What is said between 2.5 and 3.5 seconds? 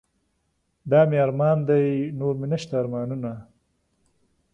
نشته ارمانونه